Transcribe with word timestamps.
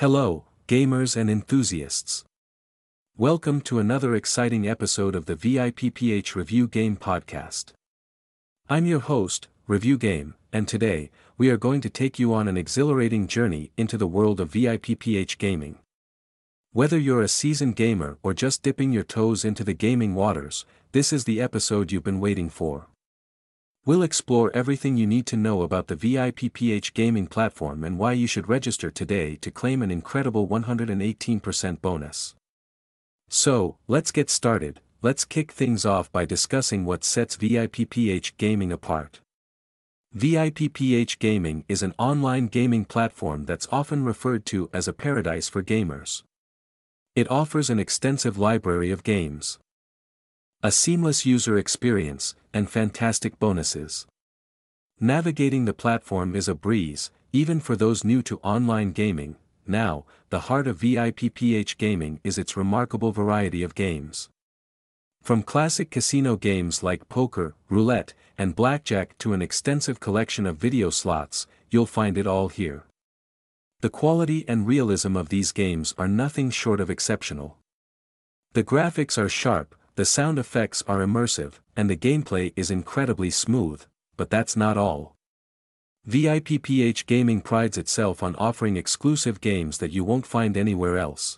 Hello, 0.00 0.44
gamers 0.68 1.16
and 1.16 1.28
enthusiasts. 1.28 2.22
Welcome 3.16 3.60
to 3.62 3.80
another 3.80 4.14
exciting 4.14 4.68
episode 4.68 5.16
of 5.16 5.26
the 5.26 5.34
VIPPH 5.34 6.36
Review 6.36 6.68
Game 6.68 6.96
Podcast. 6.96 7.72
I'm 8.68 8.86
your 8.86 9.00
host, 9.00 9.48
Review 9.66 9.98
Game, 9.98 10.34
and 10.52 10.68
today, 10.68 11.10
we 11.36 11.50
are 11.50 11.56
going 11.56 11.80
to 11.80 11.90
take 11.90 12.16
you 12.16 12.32
on 12.32 12.46
an 12.46 12.56
exhilarating 12.56 13.26
journey 13.26 13.72
into 13.76 13.98
the 13.98 14.06
world 14.06 14.38
of 14.38 14.52
VIPPH 14.52 15.36
gaming. 15.36 15.80
Whether 16.70 16.96
you're 16.96 17.22
a 17.22 17.26
seasoned 17.26 17.74
gamer 17.74 18.18
or 18.22 18.32
just 18.32 18.62
dipping 18.62 18.92
your 18.92 19.02
toes 19.02 19.44
into 19.44 19.64
the 19.64 19.74
gaming 19.74 20.14
waters, 20.14 20.64
this 20.92 21.12
is 21.12 21.24
the 21.24 21.40
episode 21.40 21.90
you've 21.90 22.04
been 22.04 22.20
waiting 22.20 22.50
for. 22.50 22.86
We'll 23.88 24.02
explore 24.02 24.54
everything 24.54 24.98
you 24.98 25.06
need 25.06 25.24
to 25.28 25.36
know 25.38 25.62
about 25.62 25.86
the 25.86 25.96
VIPPH 25.96 26.92
gaming 26.92 27.26
platform 27.26 27.84
and 27.84 27.98
why 27.98 28.12
you 28.12 28.26
should 28.26 28.46
register 28.46 28.90
today 28.90 29.36
to 29.36 29.50
claim 29.50 29.80
an 29.80 29.90
incredible 29.90 30.46
118% 30.46 31.80
bonus. 31.80 32.34
So, 33.30 33.78
let's 33.86 34.12
get 34.12 34.28
started, 34.28 34.82
let's 35.00 35.24
kick 35.24 35.52
things 35.52 35.86
off 35.86 36.12
by 36.12 36.26
discussing 36.26 36.84
what 36.84 37.02
sets 37.02 37.38
VIPPH 37.38 38.36
gaming 38.36 38.72
apart. 38.72 39.20
VIPPH 40.14 41.18
Gaming 41.18 41.64
is 41.66 41.82
an 41.82 41.94
online 41.96 42.48
gaming 42.48 42.84
platform 42.84 43.46
that's 43.46 43.68
often 43.72 44.04
referred 44.04 44.44
to 44.52 44.68
as 44.74 44.86
a 44.86 44.92
paradise 44.92 45.48
for 45.48 45.62
gamers. 45.62 46.24
It 47.16 47.30
offers 47.30 47.70
an 47.70 47.78
extensive 47.78 48.36
library 48.36 48.90
of 48.90 49.02
games. 49.02 49.58
A 50.60 50.72
seamless 50.72 51.24
user 51.24 51.56
experience, 51.56 52.34
and 52.52 52.68
fantastic 52.68 53.38
bonuses. 53.38 54.08
Navigating 54.98 55.66
the 55.66 55.72
platform 55.72 56.34
is 56.34 56.48
a 56.48 56.54
breeze, 56.56 57.12
even 57.32 57.60
for 57.60 57.76
those 57.76 58.02
new 58.02 58.22
to 58.22 58.38
online 58.38 58.90
gaming. 58.90 59.36
Now, 59.68 60.04
the 60.30 60.40
heart 60.40 60.66
of 60.66 60.80
VIPPH 60.80 61.78
gaming 61.78 62.18
is 62.24 62.38
its 62.38 62.56
remarkable 62.56 63.12
variety 63.12 63.62
of 63.62 63.76
games. 63.76 64.30
From 65.22 65.44
classic 65.44 65.92
casino 65.92 66.34
games 66.34 66.82
like 66.82 67.08
poker, 67.08 67.54
roulette, 67.68 68.12
and 68.36 68.56
blackjack 68.56 69.16
to 69.18 69.34
an 69.34 69.42
extensive 69.42 70.00
collection 70.00 70.44
of 70.44 70.56
video 70.56 70.90
slots, 70.90 71.46
you'll 71.70 71.86
find 71.86 72.18
it 72.18 72.26
all 72.26 72.48
here. 72.48 72.82
The 73.80 73.90
quality 73.90 74.44
and 74.48 74.66
realism 74.66 75.16
of 75.16 75.28
these 75.28 75.52
games 75.52 75.94
are 75.96 76.08
nothing 76.08 76.50
short 76.50 76.80
of 76.80 76.90
exceptional. 76.90 77.58
The 78.54 78.64
graphics 78.64 79.16
are 79.16 79.28
sharp, 79.28 79.76
the 79.98 80.04
sound 80.04 80.38
effects 80.38 80.80
are 80.86 81.00
immersive, 81.00 81.54
and 81.76 81.90
the 81.90 81.96
gameplay 81.96 82.52
is 82.54 82.70
incredibly 82.70 83.30
smooth, 83.30 83.84
but 84.16 84.30
that's 84.30 84.56
not 84.56 84.76
all. 84.76 85.16
VIPPH 86.06 87.04
Gaming 87.06 87.40
prides 87.40 87.76
itself 87.76 88.22
on 88.22 88.36
offering 88.36 88.76
exclusive 88.76 89.40
games 89.40 89.78
that 89.78 89.90
you 89.90 90.04
won't 90.04 90.24
find 90.24 90.56
anywhere 90.56 90.98
else. 90.98 91.36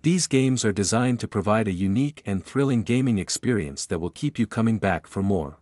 These 0.00 0.28
games 0.28 0.64
are 0.64 0.72
designed 0.72 1.20
to 1.20 1.28
provide 1.28 1.68
a 1.68 1.82
unique 1.88 2.22
and 2.24 2.42
thrilling 2.42 2.84
gaming 2.84 3.18
experience 3.18 3.84
that 3.84 3.98
will 3.98 4.08
keep 4.08 4.38
you 4.38 4.46
coming 4.46 4.78
back 4.78 5.06
for 5.06 5.22
more. 5.22 5.58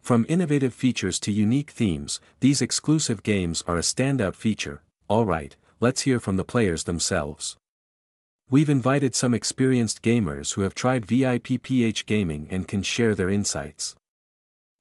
From 0.00 0.24
innovative 0.26 0.72
features 0.72 1.20
to 1.20 1.30
unique 1.30 1.72
themes, 1.72 2.18
these 2.40 2.62
exclusive 2.62 3.22
games 3.22 3.62
are 3.66 3.76
a 3.76 3.80
standout 3.80 4.36
feature. 4.36 4.80
Alright, 5.10 5.56
let's 5.80 6.00
hear 6.08 6.18
from 6.18 6.38
the 6.38 6.44
players 6.44 6.84
themselves. 6.84 7.58
We've 8.54 8.70
invited 8.70 9.16
some 9.16 9.34
experienced 9.34 10.00
gamers 10.00 10.54
who 10.54 10.60
have 10.60 10.76
tried 10.76 11.08
VIPPH 11.08 12.06
gaming 12.06 12.46
and 12.52 12.68
can 12.68 12.84
share 12.84 13.16
their 13.16 13.28
insights. 13.28 13.96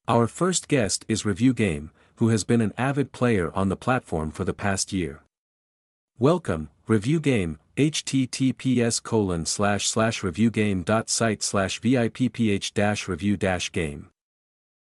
Our 0.07 0.27
first 0.27 0.67
guest 0.67 1.03
is 1.07 1.25
Review 1.25 1.55
Game, 1.55 1.89
who 2.17 2.29
has 2.29 2.43
been 2.43 2.61
an 2.61 2.75
avid 2.77 3.11
player 3.11 3.51
on 3.55 3.69
the 3.69 3.75
platform 3.75 4.29
for 4.29 4.43
the 4.43 4.53
past 4.53 4.93
year. 4.93 5.23
Welcome, 6.19 6.69
Review 6.85 7.19
Game, 7.19 7.57
https 7.75 9.01
colon 9.01 9.47
slash 9.47 9.87
slash 9.87 10.21
reviewgame.site 10.21 11.41
slash 11.41 11.81
vipph 11.81 13.07
review 13.07 13.37
game. 13.71 14.12